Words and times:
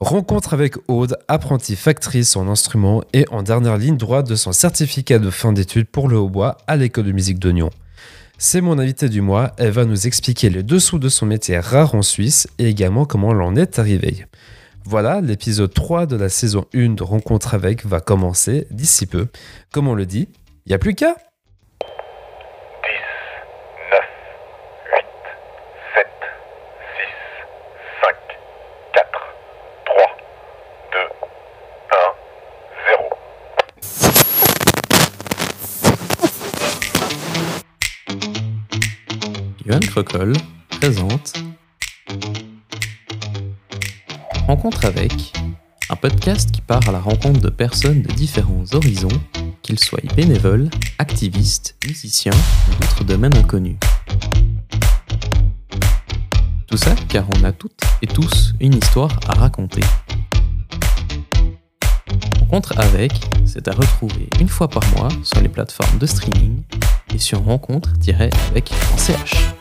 Rencontre 0.00 0.54
avec 0.54 0.76
Aude, 0.88 1.18
apprentie 1.28 1.76
factrice 1.76 2.34
en 2.34 2.48
instrument 2.48 3.02
et 3.12 3.26
en 3.30 3.42
dernière 3.42 3.76
ligne 3.76 3.98
droite 3.98 4.26
de 4.26 4.34
son 4.34 4.50
certificat 4.50 5.18
de 5.18 5.28
fin 5.28 5.52
d'études 5.52 5.88
pour 5.88 6.08
le 6.08 6.16
hautbois 6.16 6.56
à 6.66 6.76
l'école 6.76 7.04
de 7.04 7.12
musique 7.12 7.44
Nyon. 7.44 7.68
C'est 8.38 8.62
mon 8.62 8.78
invité 8.78 9.10
du 9.10 9.20
mois, 9.20 9.52
elle 9.58 9.72
va 9.72 9.84
nous 9.84 10.06
expliquer 10.06 10.48
les 10.48 10.62
dessous 10.62 10.98
de 10.98 11.10
son 11.10 11.26
métier 11.26 11.58
rare 11.58 11.94
en 11.94 12.00
Suisse 12.00 12.48
et 12.58 12.68
également 12.68 13.04
comment 13.04 13.34
l'en 13.34 13.54
est 13.56 13.78
arrivé. 13.78 14.24
Voilà, 14.86 15.20
l'épisode 15.20 15.74
3 15.74 16.06
de 16.06 16.16
la 16.16 16.30
saison 16.30 16.64
1 16.74 16.94
de 16.94 17.02
Rencontre 17.02 17.52
avec 17.52 17.84
va 17.84 18.00
commencer 18.00 18.66
d'ici 18.70 19.04
peu. 19.04 19.26
Comme 19.70 19.86
on 19.86 19.94
le 19.94 20.06
dit, 20.06 20.28
il 20.64 20.72
a 20.72 20.78
plus 20.78 20.94
qu'à 20.94 21.14
Crocol 39.90 40.32
présente 40.68 41.34
Rencontre 44.46 44.84
avec, 44.84 45.32
un 45.88 45.96
podcast 45.96 46.52
qui 46.52 46.60
part 46.60 46.88
à 46.88 46.92
la 46.92 47.00
rencontre 47.00 47.40
de 47.40 47.48
personnes 47.48 48.02
de 48.02 48.12
différents 48.12 48.62
horizons, 48.72 49.08
qu'ils 49.62 49.80
soient 49.80 49.98
bénévoles, 50.14 50.70
activistes, 50.98 51.74
musiciens 51.88 52.30
ou 52.68 52.74
d'autres 52.80 53.02
domaines 53.02 53.36
inconnus. 53.36 53.78
Tout 56.68 56.76
ça 56.76 56.94
car 57.08 57.26
on 57.36 57.42
a 57.42 57.50
toutes 57.50 57.82
et 58.00 58.06
tous 58.06 58.54
une 58.60 58.74
histoire 58.74 59.18
à 59.26 59.32
raconter. 59.32 59.82
Rencontre 62.38 62.78
avec, 62.78 63.10
c'est 63.44 63.66
à 63.66 63.72
retrouver 63.72 64.28
une 64.40 64.48
fois 64.48 64.68
par 64.68 64.84
mois 64.96 65.08
sur 65.24 65.40
les 65.40 65.48
plateformes 65.48 65.98
de 65.98 66.06
streaming 66.06 66.62
et 67.12 67.18
sur 67.18 67.42
rencontre-avec.ch. 67.42 69.59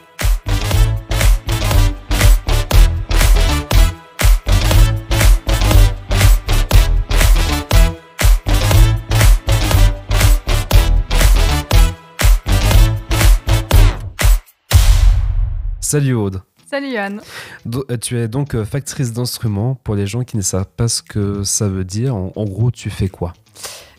Salut 15.91 16.13
Aude. 16.13 16.43
Salut 16.69 16.89
Yann. 16.89 17.19
Euh, 17.65 17.97
tu 17.97 18.15
es 18.15 18.27
donc 18.27 18.53
euh, 18.53 18.63
factrice 18.63 19.11
d'instruments. 19.11 19.73
Pour 19.73 19.95
les 19.95 20.05
gens 20.05 20.23
qui 20.23 20.37
ne 20.37 20.43
savent 20.43 20.69
pas 20.77 20.87
ce 20.87 21.01
que 21.01 21.43
ça 21.43 21.67
veut 21.67 21.83
dire, 21.83 22.15
en, 22.15 22.31
en 22.35 22.45
gros, 22.45 22.69
tu 22.69 22.91
fais 22.91 23.09
quoi? 23.09 23.33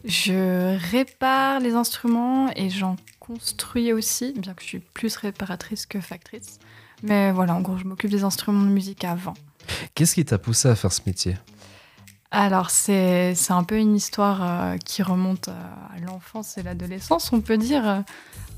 Je 0.04 0.78
répare 0.92 1.58
les 1.58 1.72
instruments 1.72 2.48
et 2.54 2.70
j'en 2.70 2.94
construis 3.18 3.92
aussi, 3.92 4.34
bien 4.36 4.54
que 4.54 4.62
je 4.62 4.68
suis 4.68 4.78
plus 4.78 5.16
réparatrice 5.16 5.84
que 5.84 6.00
factrice. 6.00 6.60
Mais 7.02 7.32
voilà, 7.32 7.56
en 7.56 7.60
gros, 7.60 7.76
je 7.76 7.82
m'occupe 7.82 8.12
des 8.12 8.22
instruments 8.22 8.62
de 8.62 8.70
musique 8.70 9.02
avant. 9.02 9.34
Qu'est-ce 9.96 10.14
qui 10.14 10.24
t'a 10.24 10.38
poussé 10.38 10.68
à 10.68 10.76
faire 10.76 10.92
ce 10.92 11.00
métier? 11.06 11.38
Alors, 12.30 12.70
c'est 12.70 13.34
un 13.50 13.64
peu 13.64 13.76
une 13.78 13.96
histoire 13.96 14.38
euh, 14.42 14.76
qui 14.76 15.02
remonte 15.02 15.48
à 15.48 15.98
l'enfance 16.06 16.58
et 16.58 16.62
l'adolescence, 16.62 17.32
on 17.32 17.40
peut 17.40 17.58
dire. 17.58 17.88
Euh, 17.88 18.00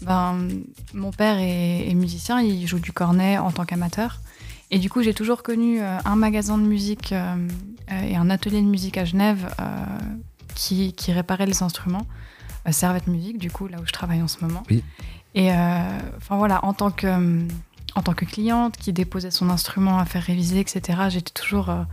Ben, 0.03 0.49
mon 0.95 1.13
père 1.13 1.39
est, 1.39 1.89
est 1.89 1.95
musicien, 1.95 2.41
il 2.41 2.67
joue 2.67 2.81
du 2.81 2.91
cornet 2.93 3.39
en 3.39 3.53
tant 3.53 3.65
qu'amateur. 3.65 4.19
Et 4.73 4.81
du 4.81 4.91
coup, 4.91 5.01
j'ai 5.03 5.15
toujours 5.15 5.45
connu 5.45 5.81
euh, 5.81 5.97
un 6.05 6.17
magasin 6.17 6.59
de 6.59 6.65
musique 6.65 7.13
euh, 7.13 7.37
euh, 7.93 8.03
et 8.03 8.17
un 8.17 8.29
atelier 8.29 8.61
de 8.63 8.67
musique 8.67 8.99
à 8.99 9.05
Genève 9.05 9.55
euh, 9.61 9.65
qui, 10.57 10.93
qui 10.95 11.13
réparait 11.13 11.47
les 11.47 11.63
instruments. 11.63 12.07
Euh, 12.67 12.73
Servette 12.73 13.07
Musique, 13.07 13.39
du 13.39 13.51
coup, 13.51 13.69
là 13.69 13.79
où 13.81 13.87
je 13.87 13.93
travaille 13.93 14.23
en 14.23 14.29
ce 14.29 14.45
moment. 14.45 14.65
Oui. 14.71 14.83
Et 15.37 15.53
euh, 15.53 15.99
enfin 16.17 16.37
voilà, 16.37 16.65
en 16.65 16.73
tant 16.73 16.91
que, 16.91 17.07
euh, 17.07 17.47
en 17.95 18.03
tant 18.03 18.15
que 18.15 18.25
cliente 18.25 18.77
qui 18.77 18.93
déposait 18.93 19.31
son 19.31 19.51
instrument 19.51 19.99
à 19.99 20.05
faire 20.05 20.25
réviser, 20.25 20.59
etc., 20.59 20.81
j'étais 21.11 21.33
toujours 21.33 21.71
euh, 21.71 21.85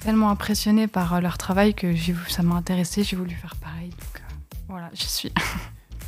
tellement 0.00 0.30
impressionnée 0.30 0.86
par 0.86 1.14
euh, 1.14 1.20
leur 1.20 1.38
travail 1.38 1.74
que 1.74 1.94
ça 2.28 2.42
m'a 2.42 2.54
intéressée, 2.54 3.02
j'ai 3.02 3.16
voulu 3.16 3.34
faire 3.34 3.56
pareil. 3.56 3.90
Donc 3.90 4.16
euh, 4.16 4.34
voilà, 4.68 4.90
j'y 4.94 5.06
suis. 5.08 5.32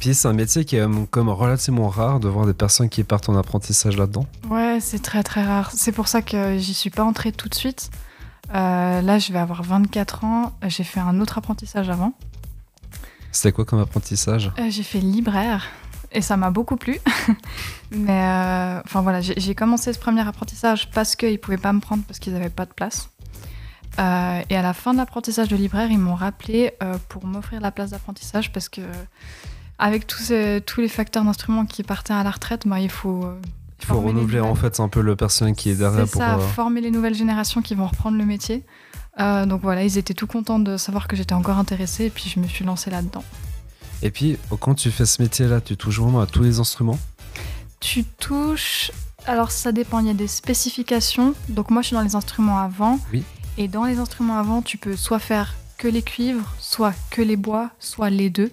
Puis 0.01 0.15
c'est 0.15 0.29
un 0.29 0.33
métier 0.33 0.65
qui 0.65 0.77
est 0.77 0.81
euh, 0.81 1.05
comme 1.11 1.29
relativement 1.29 1.89
rare 1.89 2.21
de 2.21 2.29
voir 2.29 2.47
des 2.47 2.55
personnes 2.55 2.89
qui 2.89 3.03
partent 3.05 3.29
en 3.29 3.37
apprentissage 3.37 3.97
là-dedans. 3.97 4.27
Ouais, 4.51 4.79
c'est 4.81 5.03
très 5.03 5.23
très 5.23 5.43
rare. 5.43 5.71
C'est 5.73 5.93
pour 5.93 6.09
ça 6.09 6.23
que 6.23 6.59
j'y 6.59 6.75
suis 6.75 6.91
pas 6.91 7.05
entrée 7.05 7.33
tout 7.33 7.49
de 7.49 7.55
suite. 7.55 7.91
Euh, 8.55 9.01
là, 9.01 9.19
je 9.19 9.33
vais 9.33 9.39
avoir 9.39 9.63
24 9.63 10.25
ans. 10.25 10.53
J'ai 10.67 10.85
fait 10.85 11.01
un 11.01 11.21
autre 11.21 11.39
apprentissage 11.39 11.91
avant. 11.91 12.13
C'était 13.33 13.53
quoi 13.53 13.65
comme 13.65 13.81
apprentissage? 13.81 14.53
Euh, 14.59 14.71
j'ai 14.71 14.83
fait 14.83 15.01
libraire 15.01 15.67
et 16.13 16.23
ça 16.23 16.37
m'a 16.37 16.51
beaucoup 16.51 16.77
plu. 16.77 16.99
Mais 17.91 18.23
euh, 18.23 18.81
enfin 18.85 19.03
voilà, 19.03 19.21
j'ai 19.21 19.35
j'ai 19.37 19.55
commencé 19.55 19.93
ce 19.93 19.99
premier 19.99 20.27
apprentissage 20.27 20.91
parce 20.91 21.17
qu'ils 21.17 21.39
pouvaient 21.39 21.57
pas 21.57 21.73
me 21.73 21.81
prendre 21.81 22.03
parce 22.05 22.19
qu'ils 22.19 22.33
n'avaient 22.33 22.49
pas 22.49 22.65
de 22.65 22.73
place. 22.73 23.11
Euh, 23.99 24.43
et 24.51 24.57
à 24.57 24.62
la 24.62 24.73
fin 24.75 24.93
de 24.93 24.99
l'apprentissage 24.99 25.49
de 25.49 25.57
libraire, 25.57 25.91
ils 25.91 25.99
m'ont 25.99 26.15
rappelé 26.15 26.73
euh, 26.83 26.97
pour 27.09 27.27
m'offrir 27.27 27.61
la 27.61 27.71
place 27.71 27.91
d'apprentissage 27.91 28.53
parce 28.53 28.69
que 28.69 28.83
avec 29.79 30.07
tous, 30.07 30.19
ces- 30.23 30.62
tous 30.65 30.81
les 30.81 30.89
facteurs 30.89 31.25
d'instruments 31.25 31.65
qui 31.67 31.83
partaient 31.83 32.12
à 32.12 32.23
la 32.23 32.31
retraite, 32.31 32.67
bah, 32.67 32.81
il 32.81 32.91
faut 32.91 33.25
euh, 33.25 33.39
Il 33.81 33.87
faut 33.87 34.01
renouveler 34.01 34.41
en 34.41 34.55
fait 34.55 34.81
un 34.81 34.89
peu 34.89 35.01
le 35.01 35.17
personnel 35.17 35.55
qui 35.55 35.71
est 35.71 35.77
derrière 35.77 36.07
pour. 36.09 36.21
ça, 36.21 36.39
former 36.39 36.81
les 36.81 36.91
nouvelles 36.91 37.15
générations 37.15 37.62
qui 37.62 37.75
vont 37.75 37.87
reprendre 37.87 38.17
le 38.19 38.25
métier. 38.27 38.65
Donc 39.19 39.62
voilà, 39.62 39.83
ils 39.83 39.97
étaient 39.97 40.13
tout 40.13 40.27
contents 40.27 40.59
de 40.59 40.77
savoir 40.77 41.09
que 41.09 41.17
j'étais 41.17 41.33
encore 41.33 41.57
intéressée 41.57 42.05
et 42.07 42.11
puis 42.11 42.28
je 42.28 42.39
me 42.39 42.47
suis 42.47 42.65
lancée 42.67 42.91
là-dedans. 42.91 43.25
Et 44.03 44.11
puis 44.11 44.37
quand 44.61 44.75
tu 44.75 44.91
fais 44.91 45.07
ce 45.07 45.23
métier-là, 45.23 45.63
tu 45.63 45.75
touches 45.78 46.01
vraiment 46.01 46.21
à 46.21 46.27
tous 46.27 46.43
les 46.43 46.59
instruments? 46.61 46.99
Tu 47.81 48.05
touches. 48.05 48.91
Alors 49.27 49.51
ça 49.51 49.73
dépend, 49.73 50.01
il 50.01 50.07
y 50.07 50.11
a 50.11 50.15
des 50.15 50.28
spécifications. 50.28 51.34
Donc 51.49 51.71
moi 51.71 51.81
je 51.81 51.87
suis 51.89 51.97
dans 51.97 52.03
les 52.03 52.15
instruments 52.15 52.59
avant. 52.59 52.99
Oui. 53.11 53.25
Et 53.59 53.69
dans 53.69 53.84
les 53.84 53.99
instruments 53.99 54.39
avant, 54.39 54.62
tu 54.62 54.77
peux 54.78 54.97
soit 54.97 55.19
faire 55.19 55.55
que 55.78 55.89
les 55.89 56.03
cuivres, 56.03 56.53
soit 56.59 56.94
que 57.11 57.22
les 57.22 57.37
bois, 57.37 57.71
soit 57.78 58.11
les 58.11 58.31
deux. 58.31 58.50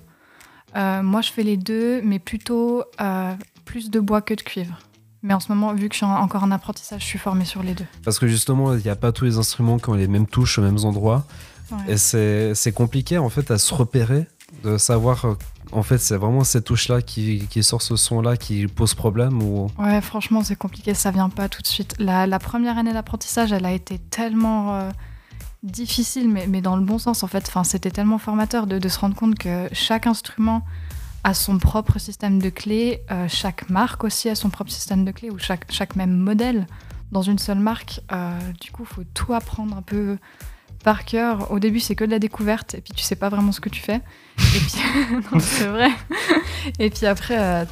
Euh, 0.76 1.04
moi 1.04 1.22
je 1.22 1.32
fais 1.32 1.44
les 1.44 1.58
deux, 1.58 2.02
mais 2.04 2.20
plutôt 2.20 2.84
euh, 3.02 3.34
plus 3.66 3.90
de 3.90 4.00
bois 4.00 4.22
que 4.22 4.34
de 4.34 4.42
cuivre. 4.42 4.78
Mais 5.22 5.34
en 5.34 5.40
ce 5.40 5.50
moment, 5.50 5.74
vu 5.74 5.88
que 5.88 5.94
je 5.94 5.98
suis 6.00 6.06
en- 6.06 6.16
encore 6.16 6.44
en 6.44 6.52
apprentissage, 6.52 7.02
je 7.02 7.06
suis 7.08 7.20
formée 7.20 7.46
sur 7.46 7.64
les 7.64 7.74
deux. 7.74 7.86
Parce 8.04 8.20
que 8.20 8.28
justement, 8.28 8.74
il 8.76 8.82
n'y 8.84 8.90
a 8.90 8.96
pas 8.96 9.12
tous 9.14 9.24
les 9.26 9.38
instruments 9.38 9.78
qui 9.78 9.90
ont 9.90 9.94
les 9.94 10.08
mêmes 10.08 10.28
touches 10.28 10.58
aux 10.58 10.62
mêmes 10.62 10.84
endroits. 10.84 11.26
Ouais. 11.72 11.94
Et 11.94 11.98
c'est 11.98 12.54
c'est 12.56 12.72
compliqué 12.74 13.18
en 13.18 13.30
fait 13.30 13.50
à 13.52 13.58
se 13.58 13.74
repérer, 13.74 14.28
de 14.64 14.78
savoir 14.78 15.26
euh, 15.26 15.34
en 15.74 15.84
fait 15.84 15.98
c'est 15.98 16.18
vraiment 16.18 16.44
ces 16.44 16.62
touches-là 16.62 17.02
qui, 17.02 17.48
qui 17.50 17.64
sortent 17.64 17.84
ce 17.84 17.96
son-là 17.96 18.38
qui 18.38 18.68
pose 18.68 18.94
problème 18.94 19.42
ou. 19.42 19.70
Ouais, 19.78 20.02
franchement, 20.02 20.44
c'est 20.44 20.56
compliqué, 20.56 20.94
ça 20.94 21.12
vient 21.12 21.30
pas 21.30 21.50
tout 21.50 21.62
de 21.62 21.68
suite. 21.68 21.96
La, 22.00 22.40
première 22.40 22.78
année 22.78 22.94
d'apprentissage, 22.94 23.52
elle 23.52 23.66
a 23.66 23.72
été 23.72 24.00
tellement 24.00 24.76
euh, 24.76 24.90
difficile, 25.64 26.30
mais, 26.30 26.48
mais 26.48 26.62
dans 26.62 26.76
le 26.76 26.84
bon 26.84 26.98
sens 26.98 27.24
en 27.24 27.28
fait. 27.28 27.52
C'était 27.64 27.92
tellement 27.92 28.18
formateur 28.18 28.68
de, 28.68 28.88
se 28.88 29.00
rendre 29.00 29.16
compte 29.16 29.38
que 29.38 29.68
chaque 29.72 30.08
instrument 30.08 30.64
a 31.24 31.34
son 31.34 31.58
propre 31.58 32.00
système 32.00 32.40
de 32.40 32.50
clés, 32.50 33.02
euh, 33.10 33.28
chaque 33.30 33.70
marque 33.70 34.04
aussi 34.04 34.30
a 34.30 34.36
son 34.36 34.50
propre 34.50 34.72
système 34.72 35.06
de 35.06 35.12
clés, 35.12 35.30
ou 35.30 35.40
chaque, 35.40 35.72
chaque 35.72 35.96
même 35.96 36.12
modèle 36.12 36.68
dans 37.12 37.22
une 37.22 37.40
seule 37.40 37.60
marque. 37.60 38.02
Euh, 38.12 38.38
du 38.60 38.72
coup, 38.72 38.84
faut 38.84 39.04
tout 39.14 39.34
apprendre 39.34 39.78
un 39.78 39.82
peu 39.82 40.18
par 40.84 41.06
cœur. 41.06 41.52
Au 41.52 41.60
début, 41.60 41.80
c'est 41.80 41.96
que 41.96 42.04
de 42.04 42.12
la 42.12 42.20
découverte, 42.20 42.76
et 42.76 42.82
puis 42.82 42.94
tu 42.94 43.04
sais 43.04 43.16
pas 43.16 43.30
vraiment 43.30 43.52
ce 43.52 43.60
que 43.62 43.70
tu 43.70 43.82
fais. 43.82 44.02
Et 44.38 44.60
puis, 44.60 44.74
c'est 45.40 45.68
vrai. 45.68 45.90
Et 46.80 46.90
puis 46.90 47.06
après, 47.06 47.38
euh, 47.40 47.66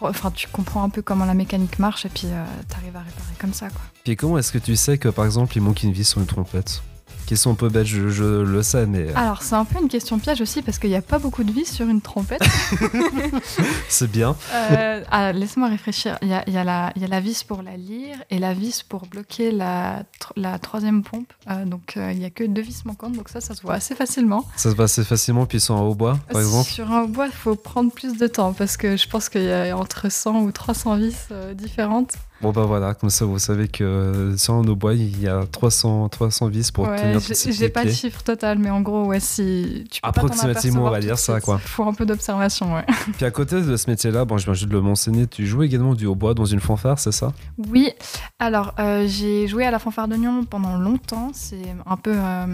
enfin, 0.00 0.30
tu 0.30 0.48
comprends 0.48 0.82
un 0.82 0.88
peu 0.88 1.02
comment 1.02 1.24
la 1.24 1.34
mécanique 1.34 1.78
marche, 1.78 2.06
et 2.06 2.08
puis 2.08 2.26
euh, 2.26 2.44
t'arrives 2.68 2.96
à 2.96 3.00
réparer 3.00 3.34
comme 3.38 3.52
ça, 3.52 3.68
quoi. 3.68 3.82
Puis 4.04 4.16
comment 4.16 4.38
est-ce 4.38 4.52
que 4.52 4.58
tu 4.58 4.76
sais 4.76 4.98
que 4.98 5.08
par 5.08 5.24
exemple 5.24 5.56
il 5.56 5.60
manque 5.60 5.82
une 5.82 5.92
vis 5.92 6.08
sur 6.08 6.20
une 6.20 6.26
trompette 6.26 6.82
Question 7.26 7.52
un 7.52 7.54
peu 7.54 7.68
bête, 7.68 7.86
je, 7.86 8.08
je 8.10 8.24
le 8.42 8.62
sais, 8.62 8.84
mais 8.86 9.08
euh, 9.08 9.12
Alors, 9.16 9.42
c'est 9.42 9.54
un 9.54 9.64
peu 9.64 9.80
une 9.80 9.88
question 9.88 10.18
piège 10.18 10.40
aussi, 10.40 10.60
parce 10.60 10.78
qu'il 10.78 10.90
n'y 10.90 10.96
a 10.96 11.02
pas 11.02 11.18
beaucoup 11.18 11.44
de 11.44 11.52
vis 11.52 11.64
sur 11.66 11.88
une 11.88 12.00
trompette. 12.00 12.42
c'est 13.88 14.10
bien. 14.10 14.36
Euh, 14.52 15.02
ah, 15.10 15.32
Laisse-moi 15.32 15.68
réfléchir. 15.68 16.18
Il 16.22 16.28
y 16.28 16.34
a, 16.34 16.42
il 16.46 16.52
y 16.52 16.58
a 16.58 16.64
la- 16.64 16.92
il 16.96 17.02
y 17.02 17.04
a 17.04 17.08
la 17.08 17.20
vis 17.20 17.42
pour 17.44 17.62
la 17.62 17.76
lire 17.76 18.16
et 18.30 18.38
la 18.38 18.54
vis 18.54 18.82
pour 18.82 19.06
bloquer 19.06 19.50
la, 19.50 20.00
tr- 20.20 20.32
la 20.36 20.58
troisième 20.58 21.02
pompe. 21.02 21.32
Euh, 21.50 21.64
donc, 21.64 21.94
il 21.96 22.18
n'y 22.18 22.24
a 22.24 22.30
que 22.30 22.44
deux 22.44 22.62
vis 22.62 22.84
manquantes, 22.84 23.12
donc 23.12 23.28
ça, 23.28 23.40
ça 23.40 23.54
se 23.54 23.62
voit 23.62 23.74
assez 23.74 23.94
facilement. 23.94 24.46
Ça 24.56 24.70
se 24.70 24.76
passe 24.76 24.92
assez 24.98 25.04
facilement, 25.04 25.46
puis 25.46 25.60
sur 25.60 25.74
un 25.76 25.80
hautbois 25.82 26.18
par 26.30 26.40
exemple. 26.40 26.68
Sur 26.70 26.90
un 26.92 27.04
bois, 27.04 27.26
il 27.26 27.32
faut 27.32 27.54
prendre 27.54 27.90
plus 27.92 28.16
de 28.18 28.26
temps, 28.26 28.52
parce 28.52 28.76
que 28.76 28.96
je 28.96 29.08
pense 29.08 29.28
qu'il 29.28 29.44
y 29.44 29.52
a 29.52 29.76
entre 29.76 30.10
100 30.10 30.42
ou 30.42 30.52
300 30.52 30.96
vis 30.96 31.16
différentes. 31.54 32.12
Bon 32.40 32.50
bah 32.50 32.64
voilà, 32.64 32.92
comme 32.94 33.08
ça 33.08 33.24
vous 33.24 33.38
savez 33.38 33.68
que 33.68 34.34
sur 34.36 34.54
un 34.54 34.66
hautbois 34.66 34.94
il 34.94 35.20
y 35.22 35.28
a 35.28 35.44
300, 35.52 36.08
300 36.08 36.48
vis 36.48 36.72
pour 36.72 36.88
Ouais, 36.88 36.96
tenir 37.00 37.11
j'ai- 37.20 37.34
ses 37.34 37.52
J'ai 37.52 37.68
pas 37.68 37.84
de 37.84 37.90
chiffre 37.90 38.22
total, 38.22 38.58
mais 38.58 38.70
en 38.70 38.80
gros, 38.80 39.04
ouais, 39.06 39.20
si 39.20 39.84
tu 39.90 40.00
peux 40.00 40.10
pas 40.12 40.20
Approximativement, 40.20 40.84
on 40.86 40.90
va 40.90 41.00
dire 41.00 41.14
de 41.14 41.18
ça, 41.18 41.40
quoi. 41.40 41.58
Faut 41.58 41.84
un 41.84 41.94
peu 41.94 42.06
d'observation, 42.06 42.74
ouais. 42.74 42.84
Puis 43.16 43.24
à 43.24 43.30
côté 43.30 43.60
de 43.62 43.76
ce 43.76 43.90
métier-là, 43.90 44.24
bon 44.24 44.38
je 44.38 44.44
viens 44.44 44.54
juste 44.54 44.68
de 44.68 44.72
le 44.74 44.80
mentionner, 44.80 45.26
tu 45.26 45.46
joues 45.46 45.62
également 45.62 45.94
du 45.94 46.06
hautbois 46.06 46.34
dans 46.34 46.44
une 46.44 46.60
fanfare, 46.60 46.98
c'est 46.98 47.12
ça? 47.12 47.32
Oui, 47.68 47.90
alors 48.38 48.74
euh, 48.78 49.06
j'ai 49.06 49.46
joué 49.48 49.64
à 49.64 49.70
la 49.70 49.78
fanfare 49.78 50.08
d'Oignon 50.08 50.44
pendant 50.44 50.76
longtemps. 50.76 51.30
C'est 51.34 51.62
un 51.86 51.96
peu 51.96 52.14
euh, 52.14 52.46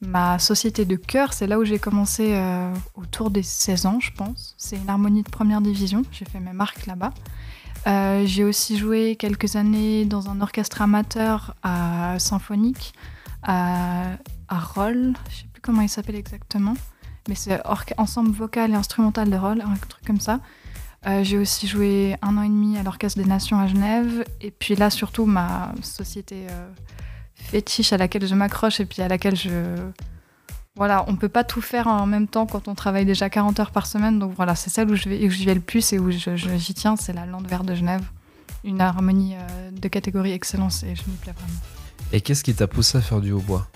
ma 0.00 0.38
société 0.38 0.84
de 0.84 0.96
cœur. 0.96 1.32
C'est 1.32 1.46
là 1.46 1.58
où 1.58 1.64
j'ai 1.64 1.78
commencé 1.78 2.34
euh, 2.34 2.72
autour 2.94 3.30
des 3.30 3.42
16 3.42 3.86
ans, 3.86 3.98
je 4.00 4.10
pense. 4.12 4.54
C'est 4.58 4.76
une 4.76 4.88
harmonie 4.88 5.22
de 5.22 5.30
première 5.30 5.60
division. 5.60 6.02
J'ai 6.12 6.24
fait 6.24 6.40
mes 6.40 6.52
marques 6.52 6.86
là-bas. 6.86 7.12
Euh, 7.86 8.22
j'ai 8.26 8.44
aussi 8.44 8.78
joué 8.78 9.14
quelques 9.16 9.56
années 9.56 10.04
dans 10.06 10.30
un 10.30 10.40
orchestre 10.40 10.80
amateur 10.80 11.54
à 11.62 12.18
symphonique, 12.18 12.94
à, 13.44 14.04
à 14.48 14.58
Roll. 14.58 15.12
Je 15.30 15.36
sais 15.36 15.44
plus 15.52 15.60
comment 15.62 15.82
il 15.82 15.88
s'appelle 15.88 16.16
exactement. 16.16 16.74
Mais 17.28 17.34
c'est 17.34 17.60
ensemble 17.98 18.30
vocal 18.32 18.72
et 18.72 18.74
instrumental 18.74 19.30
de 19.30 19.36
Roll, 19.36 19.60
un 19.62 19.74
truc 19.88 20.04
comme 20.06 20.20
ça. 20.20 20.40
Euh, 21.06 21.22
j'ai 21.22 21.38
aussi 21.38 21.66
joué 21.66 22.16
un 22.22 22.36
an 22.38 22.42
et 22.42 22.48
demi 22.48 22.76
à 22.78 22.82
l'Orchestre 22.82 23.18
des 23.18 23.26
Nations 23.26 23.58
à 23.60 23.66
Genève. 23.66 24.24
Et 24.40 24.50
puis 24.50 24.74
là, 24.74 24.90
surtout, 24.90 25.24
ma 25.26 25.72
société 25.82 26.46
euh, 26.50 26.68
fétiche 27.34 27.92
à 27.92 27.96
laquelle 27.98 28.26
je 28.26 28.34
m'accroche 28.34 28.80
et 28.80 28.86
puis 28.86 29.02
à 29.02 29.08
laquelle 29.08 29.36
je. 29.36 29.76
Voilà, 30.76 31.04
on 31.06 31.14
peut 31.14 31.28
pas 31.28 31.44
tout 31.44 31.60
faire 31.60 31.86
en 31.86 32.04
même 32.04 32.26
temps 32.26 32.46
quand 32.46 32.66
on 32.68 32.74
travaille 32.74 33.04
déjà 33.04 33.30
40 33.30 33.60
heures 33.60 33.70
par 33.70 33.86
semaine. 33.86 34.18
Donc 34.18 34.32
voilà, 34.34 34.54
c'est 34.56 34.70
celle 34.70 34.90
où 34.90 34.96
je 34.96 35.08
vais, 35.08 35.30
j'y 35.30 35.44
le 35.46 35.60
plus 35.60 35.92
et 35.92 35.98
où 36.00 36.10
je- 36.10 36.34
je- 36.36 36.56
j'y 36.56 36.74
tiens, 36.74 36.96
c'est 36.96 37.12
la 37.12 37.26
Lande 37.26 37.46
Verte 37.46 37.64
de 37.64 37.74
Genève. 37.76 38.02
Une 38.64 38.80
harmonie 38.80 39.34
euh, 39.36 39.70
de 39.70 39.88
catégorie 39.88 40.32
excellence 40.32 40.82
et 40.82 40.96
je 40.96 41.02
m'y 41.08 41.16
plais 41.18 41.32
vraiment. 41.32 41.60
Et 42.14 42.20
qu'est-ce 42.20 42.44
qui 42.44 42.54
t'a 42.54 42.68
poussé 42.68 42.98
à 42.98 43.00
faire 43.00 43.20
du 43.20 43.32
hautbois 43.32 43.66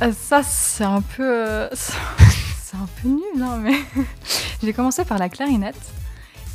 Euh, 0.00 0.12
ça, 0.18 0.42
c'est 0.42 0.82
un 0.84 1.02
peu. 1.02 1.22
euh, 1.22 1.68
c'est 1.74 2.76
un 2.76 2.88
peu 3.02 3.08
nul, 3.08 3.42
hein, 3.42 3.58
mais. 3.62 3.76
J'ai 4.62 4.72
commencé 4.72 5.04
par 5.04 5.18
la 5.18 5.28
clarinette. 5.28 5.76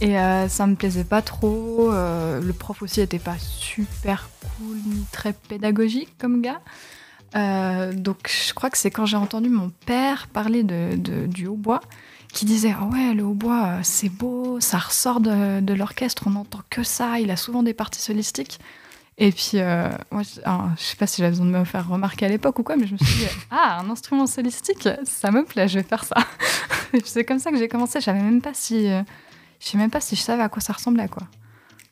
Et 0.01 0.18
euh, 0.19 0.48
ça 0.50 0.65
me 0.65 0.74
plaisait 0.75 1.04
pas 1.04 1.21
trop. 1.21 1.92
euh, 1.92 2.42
le 2.42 2.54
prof 2.54 2.81
aussi 2.81 3.01
était 3.01 3.19
pas 3.19 3.36
super 3.39 4.30
cool 4.57 4.77
ni 4.86 5.06
très 5.12 5.33
pédagogique 5.33 6.09
comme 6.18 6.42
gars. 6.42 6.62
Euh, 7.36 7.94
donc 7.94 8.31
je 8.48 8.53
crois 8.56 8.71
que 8.71 8.80
c'est 8.80 8.89
quand 8.89 9.06
j'ai 9.06 9.18
entendu 9.18 9.50
mon 9.50 9.69
père 9.86 10.27
parler 10.27 10.63
de, 10.63 10.95
de- 10.95 11.27
du 11.27 11.45
hautbois 11.45 11.81
qui 12.31 12.45
disait 12.45 12.74
ah 12.80 12.86
ouais 12.86 13.13
le 13.13 13.24
hautbois 13.25 13.80
c'est 13.83 14.07
beau 14.07 14.60
ça 14.62 14.77
ressort 14.77 15.19
de, 15.19 15.60
de 15.60 15.74
l'orchestre 15.74 16.24
on 16.27 16.30
n'entend 16.31 16.62
que 16.69 16.83
ça 16.83 17.19
il 17.19 17.30
a 17.30 17.36
souvent 17.36 17.63
des 17.63 17.74
parties 17.74 18.00
solistiques 18.01 18.60
et 19.17 19.31
puis 19.31 19.53
euh, 19.55 19.89
moi 20.11 20.21
je, 20.23 20.41
alors, 20.43 20.69
je 20.77 20.83
sais 20.83 20.95
pas 20.95 21.07
si 21.07 21.21
j'avais 21.21 21.31
besoin 21.31 21.45
de 21.45 21.51
me 21.51 21.63
faire 21.65 21.87
remarquer 21.87 22.25
à 22.25 22.29
l'époque 22.29 22.59
ou 22.59 22.63
quoi 22.63 22.75
mais 22.75 22.87
je 22.87 22.93
me 22.93 22.97
suis 22.97 23.25
dit 23.25 23.27
ah 23.51 23.79
un 23.81 23.89
instrument 23.89 24.27
solistique 24.27 24.87
ça 25.03 25.31
me 25.31 25.43
plaît 25.43 25.67
je 25.67 25.79
vais 25.79 25.83
faire 25.83 26.03
ça 26.03 26.15
Et 26.93 27.01
c'est 27.05 27.23
comme 27.23 27.39
ça 27.39 27.51
que 27.51 27.57
j'ai 27.57 27.67
commencé 27.67 27.99
je 27.99 28.05
savais 28.05 28.21
même 28.21 28.41
pas 28.41 28.53
si 28.53 28.87
euh, 28.87 29.01
je 29.59 29.67
sais 29.67 29.77
même 29.77 29.91
pas 29.91 30.01
si 30.01 30.15
je 30.15 30.21
savais 30.21 30.43
à 30.43 30.49
quoi 30.49 30.61
ça 30.61 30.73
ressemblait 30.73 31.07
quoi 31.07 31.23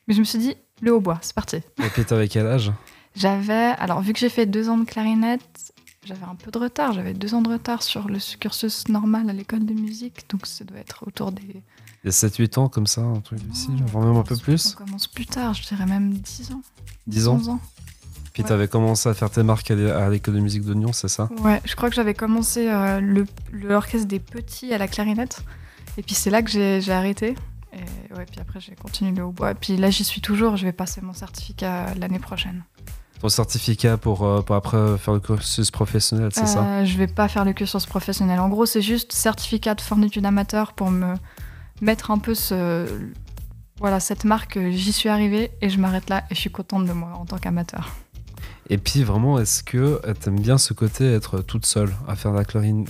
mais 0.07 0.13
je 0.13 0.19
me 0.19 0.25
suis 0.25 0.39
dit 0.39 0.55
le 0.81 0.93
hautbois 0.93 1.19
c'est 1.21 1.35
parti 1.35 1.57
Et 1.57 1.89
puis 1.93 2.05
t'avais 2.05 2.27
quel 2.27 2.45
âge? 2.47 2.71
J'avais, 3.15 3.73
alors 3.79 4.01
vu 4.01 4.11
que 4.11 4.19
j'ai 4.19 4.29
fait 4.29 4.45
deux 4.45 4.67
ans 4.67 4.77
de 4.77 4.83
clarinette, 4.83 5.73
j'avais 6.05 6.25
un 6.25 6.35
peu 6.35 6.51
de 6.51 6.57
retard. 6.57 6.93
J'avais 6.93 7.13
deux 7.13 7.33
ans 7.33 7.41
de 7.41 7.49
retard 7.49 7.81
sur 7.81 8.07
le 8.07 8.19
cursus 8.37 8.87
normal 8.89 9.29
à 9.29 9.33
l'école 9.33 9.65
de 9.65 9.73
musique, 9.73 10.29
donc 10.29 10.45
ça 10.45 10.63
doit 10.63 10.79
être 10.79 11.07
autour 11.07 11.31
des. 11.31 11.63
Il 12.05 12.09
y 12.09 12.09
a 12.09 12.11
7-8 12.11 12.59
ans 12.59 12.69
comme 12.69 12.85
ça, 12.85 13.01
un 13.01 13.19
truc 13.19 13.39
ici, 13.51 13.67
voire 13.87 14.05
même 14.05 14.15
un 14.15 14.21
peu 14.21 14.35
On 14.35 14.37
plus 14.37 14.75
commence 14.75 15.07
plus 15.07 15.25
tard, 15.25 15.55
je 15.55 15.63
dirais 15.67 15.87
même 15.87 16.13
10 16.13 16.51
ans. 16.51 16.61
10 17.07 17.27
ans 17.27 17.33
11 17.33 17.49
ans. 17.49 17.59
Puis 18.31 18.43
Ouais. 18.43 18.49
t'avais 18.49 18.67
commencé 18.67 19.09
à 19.09 19.13
faire 19.15 19.31
tes 19.31 19.41
marques 19.41 19.71
à 19.71 19.75
l'é- 19.75 19.89
à 19.89 20.07
l'école 20.09 20.35
de 20.35 20.39
musique 20.39 20.61
d'Oignon, 20.63 20.93
c'est 20.93 21.07
ça? 21.07 21.29
Ouais, 21.41 21.61
je 21.65 21.75
crois 21.75 21.89
que 21.89 21.95
j'avais 21.95 22.13
commencé 22.13 22.69
euh, 22.69 22.99
le 22.99 23.25
l'orchestre 23.51 24.07
des 24.07 24.19
petits 24.19 24.71
à 24.71 24.77
la 24.77 24.87
clarinette, 24.87 25.43
et 25.97 26.03
puis 26.03 26.13
c'est 26.13 26.29
là 26.29 26.43
que 26.43 26.49
j'ai 26.51 26.91
arrêté. 26.91 27.35
Et 27.73 28.13
ouais, 28.13 28.25
puis 28.29 28.39
après 28.39 28.59
j'ai 28.59 28.75
continué 28.75 29.11
le 29.11 29.23
hautbois. 29.23 29.51
Et 29.51 29.55
puis 29.55 29.75
là 29.75 29.89
j'y 29.89 30.03
suis 30.03 30.21
toujours, 30.21 30.57
je 30.57 30.63
vais 30.65 30.73
passer 30.73 31.01
mon 31.01 31.13
certificat 31.13 31.93
l'année 31.95 32.19
prochaine. 32.19 32.63
Ton 33.19 33.29
certificat 33.29 33.97
pour, 33.97 34.23
euh, 34.23 34.41
pour 34.43 34.55
après 34.55 34.97
faire 34.99 35.13
le 35.15 35.19
cursus 35.21 35.71
professionnel, 35.71 36.29
c'est 36.33 36.45
ça? 36.45 36.63
Euh, 36.63 36.85
Je 36.85 36.97
vais 36.97 37.07
pas 37.07 37.27
faire 37.29 37.45
le 37.45 37.53
cursus 37.53 37.85
professionnel. 37.87 38.39
En 38.39 38.49
gros, 38.49 38.65
c'est 38.67 38.81
juste 38.83 39.11
certificat 39.11 39.73
de 39.73 39.81
forme 39.81 40.01
d'études 40.01 40.25
amateur 40.25 40.73
pour 40.73 40.91
me 40.91 41.15
mettre 41.81 42.11
un 42.11 42.17
peu 42.17 42.33
ce, 42.35 42.85
voilà, 43.79 43.99
cette 43.99 44.23
marque. 44.23 44.57
euh, 44.57 44.71
J'y 44.71 44.91
suis 44.93 45.09
arrivée 45.09 45.51
et 45.61 45.69
je 45.69 45.79
m'arrête 45.79 46.09
là 46.09 46.23
et 46.29 46.35
je 46.35 46.39
suis 46.39 46.51
contente 46.51 46.85
de 46.85 46.93
moi 46.93 47.13
en 47.19 47.25
tant 47.25 47.37
qu'amateur. 47.37 47.91
Et 48.69 48.77
puis 48.79 49.03
vraiment, 49.03 49.37
est-ce 49.39 49.61
que 49.61 49.77
euh, 50.05 50.13
t'aimes 50.19 50.39
bien 50.39 50.57
ce 50.57 50.73
côté 50.73 51.05
être 51.13 51.41
toute 51.41 51.65
seule 51.67 51.93
à 52.07 52.15
faire 52.15 52.31
la 52.31 52.43
clarinette, 52.45 52.89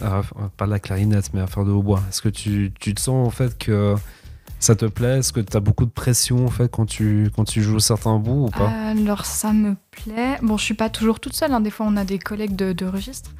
pas 0.55 0.67
la 0.67 0.79
clarinette, 0.79 1.33
mais 1.33 1.41
à 1.41 1.47
faire 1.47 1.65
de 1.65 1.71
hautbois? 1.71 2.01
Est-ce 2.09 2.21
que 2.21 2.29
tu, 2.29 2.71
tu 2.79 2.93
te 2.93 3.01
sens 3.01 3.27
en 3.27 3.31
fait 3.31 3.57
que 3.57 3.95
ça 4.61 4.75
te 4.75 4.85
plaît? 4.85 5.17
Est-ce 5.19 5.33
que 5.33 5.41
t'as 5.41 5.59
beaucoup 5.59 5.83
de 5.85 5.91
pression 5.91 6.45
en 6.45 6.49
fait 6.49 6.71
quand 6.71 6.85
tu, 6.85 7.29
quand 7.35 7.43
tu 7.43 7.61
joues 7.61 7.79
certains 7.81 8.17
bouts 8.19 8.45
ou 8.45 8.51
pas? 8.51 8.69
Alors 8.69 9.25
ça 9.25 9.51
me 9.51 9.75
plaît. 9.91 10.37
Bon, 10.41 10.55
je 10.55 10.63
suis 10.63 10.75
pas 10.75 10.89
toujours 10.89 11.19
toute 11.19 11.33
seule. 11.35 11.51
hein. 11.51 11.59
Des 11.59 11.71
fois, 11.71 11.87
on 11.89 11.97
a 11.97 12.05
des 12.05 12.19
collègues 12.19 12.55
de, 12.55 12.71
de 12.71 12.85
registre. 12.85 13.31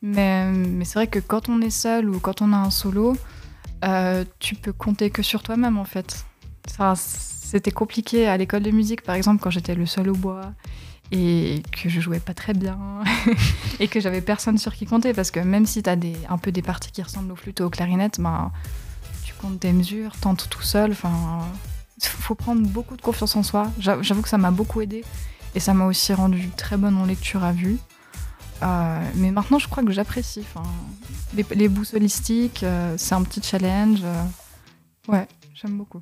Mais, 0.00 0.50
mais 0.50 0.86
c'est 0.86 0.94
vrai 0.94 1.08
que 1.08 1.18
quand 1.18 1.50
on 1.50 1.60
est 1.60 1.68
seul 1.70 2.08
ou 2.08 2.18
quand 2.20 2.40
on 2.40 2.54
a 2.54 2.56
un 2.56 2.70
solo, 2.70 3.16
euh, 3.84 4.24
tu 4.38 4.54
peux 4.54 4.72
compter 4.72 5.10
que 5.10 5.22
sur 5.22 5.42
toi-même 5.42 5.78
en 5.78 5.84
fait. 5.84 6.24
Ça, 6.66 6.94
c'était 6.96 7.70
compliqué 7.72 8.26
à 8.28 8.36
l'école 8.36 8.62
de 8.62 8.70
musique, 8.70 9.02
par 9.02 9.14
exemple, 9.14 9.42
quand 9.42 9.50
j'étais 9.50 9.74
le 9.74 9.86
seul 9.86 10.08
au 10.08 10.14
bois 10.14 10.52
et 11.10 11.62
que 11.72 11.88
je 11.90 12.00
jouais 12.00 12.20
pas 12.20 12.32
très 12.34 12.54
bien 12.54 12.78
et 13.80 13.88
que 13.88 14.00
j'avais 14.00 14.22
personne 14.22 14.56
sur 14.56 14.74
qui 14.74 14.86
compter 14.86 15.12
parce 15.12 15.30
que 15.30 15.40
même 15.40 15.66
si 15.66 15.82
tu 15.82 15.90
as 15.90 15.96
des, 15.96 16.14
un 16.30 16.38
peu 16.38 16.52
des 16.52 16.62
parties 16.62 16.90
qui 16.90 17.02
ressemblent 17.02 17.32
au 17.32 17.36
flûte 17.36 17.60
ou 17.60 17.64
aux 17.64 17.70
clarinettes, 17.70 18.18
ben, 18.20 18.50
tu 19.24 19.34
comptes 19.34 19.60
tes 19.60 19.72
mesures, 19.72 20.12
tentes 20.20 20.48
tout 20.48 20.62
seul. 20.62 20.92
Enfin, 20.92 21.40
faut 22.00 22.34
prendre 22.34 22.62
beaucoup 22.66 22.96
de 22.96 23.02
confiance 23.02 23.36
en 23.36 23.42
soi. 23.42 23.70
J'a- 23.78 24.00
J'avoue 24.00 24.22
que 24.22 24.28
ça 24.28 24.38
m'a 24.38 24.50
beaucoup 24.52 24.80
aidé 24.80 25.04
et 25.54 25.60
ça 25.60 25.74
m'a 25.74 25.84
aussi 25.84 26.14
rendu 26.14 26.48
très 26.56 26.76
bonne 26.78 26.96
en 26.96 27.04
lecture 27.04 27.44
à 27.44 27.52
vue. 27.52 27.76
Euh, 28.62 29.00
mais 29.16 29.30
maintenant, 29.30 29.58
je 29.58 29.68
crois 29.68 29.82
que 29.82 29.90
j'apprécie. 29.92 30.40
Enfin, 30.54 30.66
les, 31.34 31.44
les 31.54 31.68
bouts 31.68 31.84
solistiques, 31.84 32.62
euh, 32.62 32.94
c'est 32.96 33.14
un 33.14 33.22
petit 33.22 33.42
challenge. 33.42 34.00
euh, 34.04 34.22
ouais, 35.08 35.26
j'aime 35.54 35.76
beaucoup. 35.76 36.00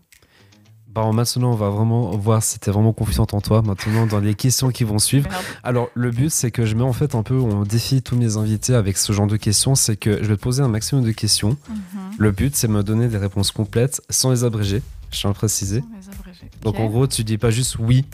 Bah, 0.88 1.08
maintenant, 1.12 1.52
on 1.52 1.56
va 1.56 1.70
vraiment 1.70 2.10
voir 2.16 2.42
si 2.42 2.58
t'es 2.58 2.70
vraiment 2.72 2.92
confiante 2.92 3.32
en 3.32 3.40
toi 3.40 3.62
maintenant 3.62 4.06
dans 4.06 4.18
les 4.18 4.34
questions 4.34 4.70
qui 4.70 4.82
vont 4.82 4.98
suivre. 4.98 5.28
Merde. 5.30 5.44
Alors, 5.62 5.88
le 5.94 6.10
but, 6.10 6.30
c'est 6.30 6.50
que 6.50 6.66
je 6.66 6.74
mets 6.74 6.82
en 6.82 6.92
fait 6.92 7.14
un 7.14 7.22
peu, 7.22 7.36
on 7.38 7.62
défie 7.62 8.02
tous 8.02 8.16
mes 8.16 8.36
invités 8.36 8.74
avec 8.74 8.98
ce 8.98 9.12
genre 9.12 9.28
de 9.28 9.36
questions. 9.36 9.76
C'est 9.76 9.96
que 9.96 10.20
je 10.22 10.28
vais 10.28 10.36
te 10.36 10.42
poser 10.42 10.62
un 10.62 10.68
maximum 10.68 11.04
de 11.04 11.12
questions. 11.12 11.50
Mhm. 11.68 11.76
Le 12.18 12.32
but, 12.32 12.56
c'est 12.56 12.66
de 12.66 12.72
me 12.72 12.82
donner 12.82 13.06
des 13.06 13.18
réponses 13.18 13.52
complètes 13.52 14.02
sans 14.10 14.30
les 14.32 14.42
abréger. 14.42 14.82
Je 15.12 15.20
tiens 15.20 15.30
à 15.30 15.32
le 15.32 15.36
préciser. 15.38 15.80
Les. 15.80 16.50
Donc, 16.62 16.74
Ok. 16.74 16.80
en 16.80 16.86
gros, 16.86 17.06
tu 17.06 17.22
dis 17.22 17.38
pas 17.38 17.50
juste 17.52 17.78
oui, 17.78 18.04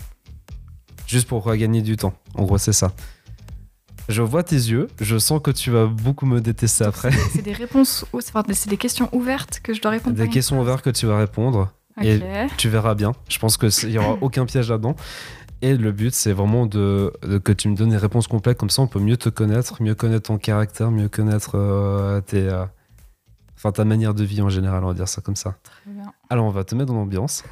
juste 1.06 1.26
pour 1.28 1.50
gagner 1.56 1.80
du 1.80 1.96
temps. 1.96 2.12
En 2.34 2.44
gros, 2.44 2.58
c'est 2.58 2.72
ça. 2.74 2.92
Je 4.08 4.22
vois 4.22 4.42
tes 4.44 4.54
yeux, 4.56 4.86
je 5.00 5.18
sens 5.18 5.40
que 5.42 5.50
tu 5.50 5.70
vas 5.70 5.86
beaucoup 5.86 6.26
me 6.26 6.40
détester 6.40 6.84
après. 6.84 7.10
c'est 7.32 7.42
des 7.42 7.52
réponses, 7.52 8.04
c'est 8.20 8.36
enfin, 8.36 8.44
c'est 8.52 8.70
des 8.70 8.76
questions 8.76 9.08
ouvertes 9.12 9.60
que 9.62 9.74
je 9.74 9.80
dois 9.82 9.90
répondre. 9.90 10.16
Des 10.16 10.28
questions 10.28 10.60
ouvertes 10.60 10.82
que 10.84 10.90
tu 10.90 11.06
vas 11.06 11.18
répondre. 11.18 11.72
et-. 12.00 12.20
Tu 12.56 12.68
verras 12.68 12.94
bien. 12.94 13.12
Je 13.28 13.38
pense 13.38 13.56
qu'il 13.56 13.88
n'y 13.90 13.98
aura 13.98 14.16
aucun 14.20 14.46
piège 14.46 14.70
là-dedans. 14.70 14.94
Et 15.62 15.74
le 15.76 15.90
but, 15.90 16.14
c'est 16.14 16.32
vraiment 16.34 16.66
de, 16.66 17.12
de- 17.22 17.38
que 17.38 17.50
tu 17.50 17.68
me 17.68 17.74
donnes 17.74 17.88
des 17.88 17.96
réponses 17.96 18.28
complètes. 18.28 18.58
Comme 18.58 18.68
ça, 18.70 18.82
on 18.82 18.86
peut 18.86 19.00
mieux 19.00 19.16
te 19.16 19.28
connaître, 19.30 19.82
mieux 19.82 19.94
connaître 19.94 20.28
ton 20.28 20.36
caractère, 20.38 20.90
mieux 20.90 21.08
connaître 21.08 21.52
euh, 21.54 22.20
tes, 22.20 22.46
euh, 22.46 22.64
enfin, 23.56 23.72
ta 23.72 23.84
manière 23.86 24.12
de 24.12 24.22
vie 24.22 24.42
en 24.42 24.50
général, 24.50 24.84
on 24.84 24.88
va 24.88 24.94
dire 24.94 25.08
ça 25.08 25.22
comme 25.22 25.34
ça. 25.34 25.56
Très 25.62 25.90
bien. 25.92 26.12
Alors, 26.28 26.44
on 26.44 26.50
va 26.50 26.62
te 26.62 26.74
mettre 26.74 26.88
dans 26.92 26.98
l'ambiance. 26.98 27.42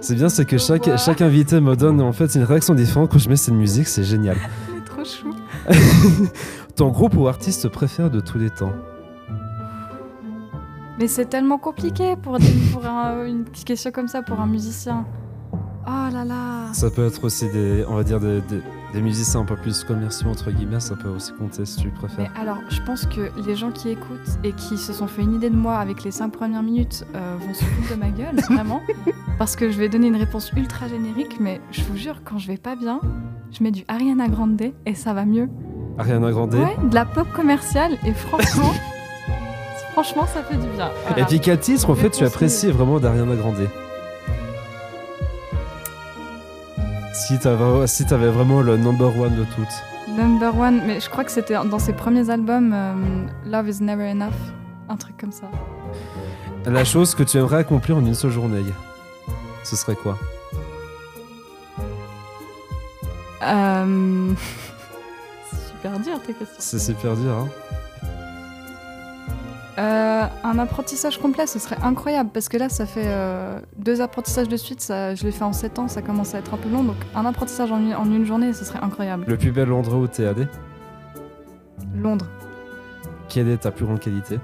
C'est- 0.00 0.08
C'est 0.08 0.14
bien, 0.14 0.28
c'est 0.28 0.44
que 0.46 0.58
chaque, 0.58 1.20
invité 1.20 1.60
me 1.60 1.76
donne 1.76 2.00
en 2.00 2.12
fait 2.12 2.34
une 2.34 2.44
réaction 2.44 2.74
différente 2.74 3.10
quand 3.10 3.18
je 3.18 3.28
mets 3.28 3.36
cette 3.36 3.54
musique, 3.54 3.86
c'est 3.88 4.04
génial. 4.04 4.36
Il 4.72 4.78
est 4.78 4.84
trop 4.84 5.04
chou. 5.04 5.34
Ton 6.76 6.88
groupe 6.88 7.14
ou 7.16 7.28
artiste 7.28 7.68
préféré 7.68 8.08
de 8.10 8.20
tous 8.20 8.38
les 8.38 8.50
temps? 8.50 8.72
Mais 10.98 11.06
c'est 11.08 11.26
tellement 11.26 11.58
compliqué 11.58 12.14
pour, 12.22 12.38
des- 12.38 12.46
pour 12.72 12.84
un- 12.86 13.24
une 13.26 13.44
question 13.44 13.90
comme 13.90 14.08
ça 14.08 14.22
pour 14.22 14.40
un 14.40 14.46
musicien. 14.46 15.06
Oh 15.86 16.12
là 16.12 16.24
là. 16.24 16.72
Ça 16.72 16.90
peut 16.90 17.06
être 17.06 17.24
aussi 17.24 17.48
des, 17.48 17.84
on 17.88 17.94
va 17.94 18.04
dire 18.04 18.20
des, 18.20 18.40
des- 18.42 18.62
des 18.92 19.00
musiciens 19.00 19.40
un 19.40 19.44
peu 19.44 19.56
plus 19.56 19.82
commerciaux 19.84 20.28
entre 20.28 20.50
guillemets, 20.50 20.80
ça 20.80 20.96
peut 20.96 21.08
aussi 21.08 21.32
compter 21.32 21.64
si 21.64 21.76
tu 21.78 21.86
Mais 21.86 21.92
préfères. 21.94 22.32
alors, 22.38 22.58
je 22.68 22.80
pense 22.82 23.06
que 23.06 23.30
les 23.46 23.54
gens 23.56 23.70
qui 23.70 23.88
écoutent 23.88 24.38
et 24.44 24.52
qui 24.52 24.76
se 24.76 24.92
sont 24.92 25.06
fait 25.06 25.22
une 25.22 25.34
idée 25.36 25.48
de 25.48 25.56
moi 25.56 25.76
avec 25.78 26.02
les 26.04 26.10
cinq 26.10 26.30
premières 26.32 26.62
minutes 26.62 27.06
euh, 27.14 27.36
vont 27.40 27.54
se 27.54 27.64
foutre 27.64 27.94
de 27.94 27.98
ma 28.00 28.10
gueule, 28.10 28.36
vraiment. 28.50 28.82
Parce 29.40 29.56
que 29.56 29.70
je 29.70 29.78
vais 29.78 29.88
donner 29.88 30.08
une 30.08 30.16
réponse 30.16 30.52
ultra 30.54 30.86
générique, 30.86 31.40
mais 31.40 31.62
je 31.70 31.82
vous 31.84 31.96
jure, 31.96 32.16
quand 32.26 32.36
je 32.36 32.46
vais 32.46 32.58
pas 32.58 32.76
bien, 32.76 33.00
je 33.50 33.64
mets 33.64 33.70
du 33.70 33.84
Ariana 33.88 34.28
Grande 34.28 34.60
et 34.84 34.94
ça 34.94 35.14
va 35.14 35.24
mieux. 35.24 35.48
Ariana 35.96 36.30
Grande. 36.30 36.52
Ouais, 36.56 36.76
de 36.90 36.94
la 36.94 37.06
pop 37.06 37.26
commerciale 37.32 37.96
et 38.04 38.12
franchement, 38.12 38.70
Franchement, 39.92 40.26
ça 40.26 40.42
fait 40.42 40.58
du 40.58 40.66
bien. 40.76 40.90
Et 41.16 41.24
puis 41.24 41.40
quel 41.40 41.58
titre 41.58 41.88
en 41.88 41.94
fait 41.94 42.10
tu 42.10 42.22
apprécies 42.22 42.70
vraiment 42.70 43.00
d'Ariana 43.00 43.34
Grande 43.34 43.66
Si 47.14 47.38
t'avais 47.38 47.86
si 47.86 48.04
t'avais 48.04 48.28
vraiment 48.28 48.60
le 48.60 48.76
number 48.76 49.18
one 49.18 49.36
de 49.36 49.44
toutes. 49.44 50.18
Number 50.18 50.54
one, 50.54 50.82
mais 50.86 51.00
je 51.00 51.08
crois 51.08 51.24
que 51.24 51.32
c'était 51.32 51.54
dans 51.54 51.78
ses 51.78 51.94
premiers 51.94 52.28
albums, 52.28 52.74
euh, 52.74 52.92
Love 53.46 53.70
is 53.70 53.82
Never 53.82 54.10
Enough, 54.10 54.36
un 54.90 54.96
truc 54.96 55.16
comme 55.16 55.32
ça. 55.32 55.46
La 56.66 56.84
chose 56.84 57.14
que 57.14 57.22
tu 57.22 57.38
aimerais 57.38 57.60
accomplir 57.60 57.96
en 57.96 58.04
une 58.04 58.12
seule 58.12 58.32
journée, 58.32 58.60
ce 59.64 59.76
serait 59.76 59.96
quoi 59.96 60.18
Euh, 63.42 64.32
C'est 65.50 65.68
super 65.72 65.98
dur 66.00 66.20
tes 66.22 66.34
questions. 66.34 66.56
C'est 66.58 66.78
super 66.78 67.16
dur, 67.16 67.32
hein 67.32 67.48
Euh, 69.78 70.26
un 70.44 70.58
apprentissage 70.58 71.18
complet, 71.18 71.46
ce 71.46 71.58
serait 71.58 71.78
incroyable 71.82 72.28
parce 72.34 72.50
que 72.50 72.58
là, 72.58 72.68
ça 72.68 72.84
fait 72.84 73.06
euh, 73.06 73.58
deux 73.78 74.02
apprentissages 74.02 74.48
de 74.48 74.56
suite. 74.58 74.82
Ça, 74.82 75.14
je 75.14 75.24
l'ai 75.24 75.32
fait 75.32 75.44
en 75.44 75.54
7 75.54 75.78
ans, 75.78 75.88
ça 75.88 76.02
commence 76.02 76.34
à 76.34 76.38
être 76.38 76.52
un 76.52 76.58
peu 76.58 76.68
long. 76.68 76.84
Donc, 76.84 76.96
un 77.14 77.24
apprentissage 77.24 77.72
en 77.72 77.78
une, 77.78 77.94
en 77.94 78.04
une 78.04 78.26
journée, 78.26 78.52
ce 78.52 78.64
serait 78.66 78.80
incroyable. 78.82 79.24
Le 79.26 79.38
plus 79.38 79.52
bel 79.52 79.72
endroit 79.72 79.98
où 79.98 80.06
t'es 80.06 80.26
allé? 80.26 80.46
Londres. 81.94 82.26
Quelle 83.30 83.48
est 83.48 83.58
ta 83.58 83.70
plus 83.70 83.86
grande 83.86 84.00
qualité? 84.00 84.38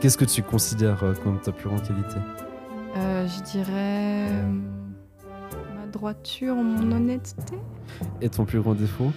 Qu'est-ce 0.00 0.16
que 0.16 0.24
tu 0.24 0.42
considères 0.42 1.02
euh, 1.02 1.14
comme 1.24 1.40
ta 1.40 1.50
plus 1.52 1.68
grande 1.68 1.82
qualité? 1.82 2.16
Euh, 2.96 3.26
je 3.26 3.42
dirais. 3.42 4.28
euh, 4.30 4.42
ma 5.76 5.86
droiture, 5.90 6.54
mon 6.54 6.92
honnêteté. 6.92 7.56
Et 8.20 8.28
ton 8.28 8.44
plus 8.44 8.60
grand 8.60 8.74
défaut? 8.74 9.10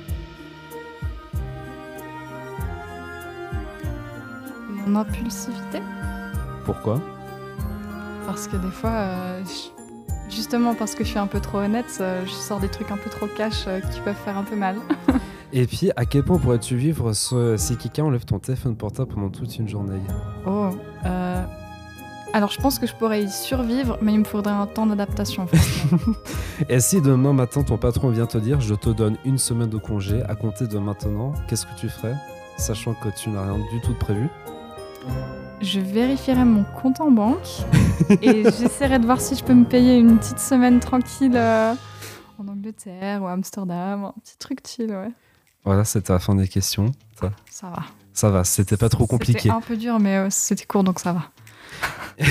Mon 4.88 4.96
impulsivité. 5.00 5.82
Pourquoi? 6.66 7.00
Parce 8.26 8.48
que 8.48 8.56
des 8.58 8.72
fois, 8.72 8.90
euh, 8.92 9.42
je- 9.46 10.34
justement 10.36 10.74
parce 10.74 10.96
que 10.96 11.04
je 11.04 11.10
suis 11.10 11.20
un 11.20 11.28
peu 11.28 11.40
trop 11.40 11.60
honnête, 11.60 12.02
je 12.26 12.32
sors 12.32 12.60
des 12.60 12.70
trucs 12.70 12.90
un 12.92 12.98
peu 12.98 13.10
trop 13.10 13.28
cash 13.28 13.66
qui 13.94 14.00
peuvent 14.02 14.16
faire 14.16 14.38
un 14.38 14.44
peu 14.44 14.56
mal. 14.56 14.78
Et 15.54 15.68
puis, 15.68 15.92
à 15.96 16.06
quel 16.06 16.24
point 16.24 16.38
pourrais-tu 16.38 16.76
vivre 16.78 17.12
ce- 17.14 17.58
si 17.58 17.76
quelqu'un 17.78 18.06
enlève 18.06 18.24
ton 18.26 18.40
téléphone 18.40 18.76
portable 18.76 19.14
pendant 19.14 19.30
toute 19.30 19.58
une 19.58 19.68
journée 19.68 20.00
Oh. 20.48 20.70
euh, 21.06 21.44
Alors, 22.34 22.50
je 22.52 22.62
pense 22.62 22.80
que 22.80 22.88
je 22.88 22.96
pourrais 22.96 23.24
y 23.24 23.30
survivre, 23.30 23.98
mais 24.02 24.14
il 24.14 24.20
me 24.20 24.24
faudrait 24.24 24.54
un 24.54 24.66
temps 24.68 24.86
d'adaptation. 24.86 25.48
Et 26.70 26.80
si 26.80 27.02
demain 27.02 27.34
matin 27.34 27.64
ton 27.64 27.78
patron 27.78 28.10
vient 28.10 28.28
te 28.28 28.38
dire 28.38 28.62
je 28.62 28.76
te 28.76 28.90
donne 28.90 29.18
une 29.26 29.38
semaine 29.38 29.70
de 29.70 29.78
congé 29.78 30.24
à 30.24 30.36
compter 30.36 30.68
de 30.68 30.78
maintenant, 30.80 31.34
qu'est-ce 31.48 31.66
que 31.66 31.76
tu 31.78 31.90
ferais 31.90 32.16
Sachant 32.58 32.94
que 32.94 33.10
tu 33.10 33.30
n'as 33.30 33.44
rien 33.44 33.58
du 33.58 33.82
tout 33.82 33.94
de 33.94 33.98
prévu? 33.98 34.30
je 35.62 35.80
vérifierai 35.80 36.44
mon 36.46 36.64
compte 36.64 37.02
en 37.02 37.12
banque 37.12 37.48
et 38.22 38.44
j'essaierai 38.44 38.98
de 39.00 39.06
voir 39.06 39.20
si 39.22 39.36
je 39.36 39.44
peux 39.44 39.54
me 39.54 39.66
payer 39.66 39.96
une 39.98 40.18
petite 40.18 40.40
semaine 40.40 40.80
tranquille 40.80 41.34
euh, 41.36 41.74
en 42.40 42.48
Angleterre 42.48 43.22
ou 43.22 43.28
à 43.28 43.32
Amsterdam, 43.34 44.06
un 44.06 44.14
petit 44.24 44.38
truc 44.40 44.60
chill, 44.66 44.90
ouais. 44.90 45.12
Voilà, 45.64 45.84
c'était 45.86 46.14
la 46.14 46.20
fin 46.20 46.36
des 46.36 46.48
questions. 46.48 46.92
Ça, 47.20 47.32
Ça 47.50 47.70
va. 47.70 47.84
ça 48.14 48.30
va, 48.30 48.44
c'était 48.44 48.78
pas 48.78 48.90
trop 48.90 49.06
compliqué. 49.08 49.40
C'était 49.40 49.50
un 49.52 49.62
peu 49.62 49.78
dur, 49.78 50.00
mais 50.00 50.18
euh, 50.18 50.28
c'était 50.30 50.66
court, 50.66 50.84
donc 50.84 51.00
ça 51.00 51.14
va. 51.14 51.24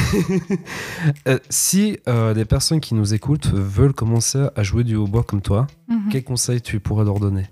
Euh, 1.29 1.39
si 1.49 1.99
euh, 2.09 2.35
les 2.35 2.45
personnes 2.45 2.81
qui 2.81 2.95
nous 2.95 3.15
écoutent 3.15 3.47
veulent 3.49 3.95
commencer 3.95 4.47
à 4.55 4.63
jouer 4.63 4.85
du 4.85 4.97
hautbois 4.97 5.23
comme 5.25 5.43
toi, 5.43 5.67
Mhm. 5.89 6.09
quels 6.11 6.25
conseils 6.25 6.61
tu 6.61 6.79
pourrais 6.81 7.05
leur 7.05 7.19
donner? 7.21 7.49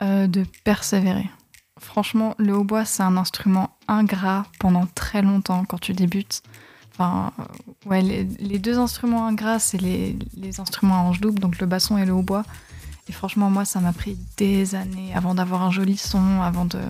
De 0.00 0.44
persévérer. 0.64 1.28
Franchement, 1.80 2.34
le 2.38 2.56
hautbois, 2.56 2.84
c'est 2.84 3.02
un 3.02 3.16
instrument 3.16 3.70
ingrat 3.88 4.46
pendant 4.60 4.86
très 4.86 5.22
longtemps 5.22 5.64
quand 5.64 5.78
tu 5.78 5.92
débutes. 5.92 6.42
Enfin, 6.92 7.32
ouais, 7.86 8.00
les, 8.02 8.24
les 8.24 8.58
deux 8.60 8.78
instruments 8.78 9.26
ingrats, 9.26 9.58
c'est 9.58 9.78
les, 9.80 10.16
les 10.36 10.60
instruments 10.60 10.96
à 10.96 11.00
hanche 11.02 11.20
double, 11.20 11.40
donc 11.40 11.58
le 11.58 11.66
basson 11.66 11.98
et 11.98 12.04
le 12.06 12.12
hautbois. 12.12 12.44
Et 13.08 13.12
franchement, 13.12 13.50
moi, 13.50 13.64
ça 13.64 13.80
m'a 13.80 13.92
pris 13.92 14.18
des 14.36 14.74
années 14.74 15.12
avant 15.14 15.34
d'avoir 15.34 15.62
un 15.62 15.70
joli 15.70 15.96
son, 15.96 16.42
avant 16.42 16.64
de 16.64 16.80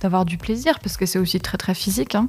d'avoir 0.00 0.24
du 0.24 0.36
plaisir, 0.38 0.80
parce 0.80 0.96
que 0.96 1.06
c'est 1.06 1.18
aussi 1.18 1.40
très 1.40 1.56
très 1.58 1.74
physique. 1.74 2.14
hein. 2.14 2.28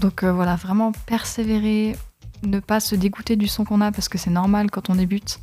Donc 0.00 0.22
euh, 0.22 0.32
voilà, 0.32 0.56
vraiment 0.56 0.92
persévérer, 1.06 1.96
ne 2.42 2.60
pas 2.60 2.80
se 2.80 2.94
dégoûter 2.94 3.36
du 3.36 3.46
son 3.48 3.64
qu'on 3.64 3.80
a, 3.80 3.92
parce 3.92 4.08
que 4.08 4.18
c'est 4.18 4.30
normal 4.30 4.70
quand 4.70 4.90
on 4.90 4.94
débute. 4.94 5.40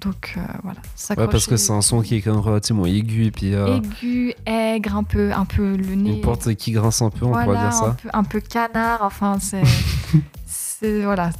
Donc 0.00 0.34
euh, 0.36 0.40
voilà, 0.62 0.80
Ouais, 1.16 1.28
parce 1.28 1.46
que 1.46 1.56
c'est 1.56 1.72
un 1.72 1.80
son 1.82 2.02
qui 2.02 2.16
est 2.16 2.22
quand 2.22 2.32
même 2.32 2.40
relativement 2.40 2.86
aigu 2.86 3.26
et 3.26 3.30
puis 3.32 3.54
euh, 3.54 3.76
aigu, 3.78 4.32
aigre, 4.46 4.96
un 4.96 5.02
peu, 5.02 5.32
un 5.32 5.44
peu 5.44 5.76
le 5.76 5.94
nez. 5.94 6.16
une 6.16 6.20
porte 6.20 6.54
qui 6.54 6.70
grince 6.72 7.02
un 7.02 7.10
peu, 7.10 7.24
on 7.26 7.30
pourrait 7.32 7.46
dire 7.56 7.66
un 7.66 7.72
ça. 7.72 7.96
peu, 8.00 8.08
un 8.12 8.22
peu 8.24 8.40
canard. 8.40 9.00
Enfin, 9.02 9.38
c'est, 9.40 9.62
c'est 10.46 11.02
voilà. 11.02 11.30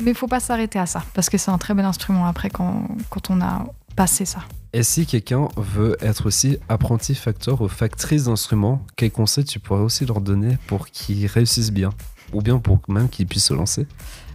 Mais 0.00 0.12
faut 0.14 0.26
pas 0.28 0.40
s'arrêter 0.40 0.78
à 0.78 0.86
ça 0.86 1.04
parce 1.14 1.28
que 1.30 1.38
c'est 1.38 1.50
un 1.50 1.58
très 1.58 1.74
bel 1.74 1.84
instrument 1.84 2.26
après 2.26 2.50
quand, 2.50 2.88
quand 3.10 3.30
on 3.30 3.40
a 3.40 3.64
passé 3.96 4.24
ça. 4.24 4.40
Et 4.72 4.82
si 4.82 5.06
quelqu'un 5.06 5.48
veut 5.56 5.96
être 6.00 6.26
aussi 6.26 6.58
apprenti 6.68 7.14
facteur 7.14 7.60
ou 7.60 7.68
factrice 7.68 8.24
d'instruments, 8.24 8.84
quels 8.96 9.12
conseils 9.12 9.44
tu 9.44 9.60
pourrais 9.60 9.82
aussi 9.82 10.04
leur 10.04 10.20
donner 10.20 10.58
pour 10.66 10.88
qu'ils 10.88 11.26
réussissent 11.26 11.72
bien? 11.72 11.90
Ou 12.32 12.42
bien 12.42 12.58
pour 12.58 12.80
même 12.88 13.08
qu'ils 13.08 13.26
puissent 13.26 13.46
se 13.46 13.54
lancer? 13.54 13.86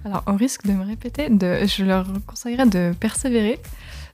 Alors, 0.05 0.23
au 0.27 0.35
risque 0.35 0.65
de 0.65 0.71
me 0.71 0.85
répéter, 0.85 1.29
de, 1.29 1.65
je 1.65 1.83
leur 1.83 2.07
conseillerais 2.25 2.67
de 2.67 2.93
persévérer. 2.97 3.59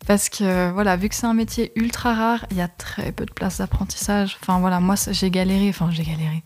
Parce 0.08 0.30
que, 0.30 0.72
voilà, 0.72 0.98
vu 0.98 1.10
que 1.10 1.16
c'est 1.16 1.28
un 1.28 1.34
métier 1.34 1.72
ultra 1.75 2.14
rare, 2.16 2.46
il 2.52 2.58
y 2.58 2.62
a 2.62 2.68
très 2.68 3.12
peu 3.12 3.25
de 3.25 3.32
place 3.32 3.60
d'apprentissage. 3.60 4.38
Enfin, 4.42 4.60
voilà, 4.60 4.80
moi, 4.80 4.96
j'ai 5.12 5.30
galéré. 5.30 5.70
Enfin, 5.70 5.90
j'ai 5.92 6.04
galéré. 6.04 6.44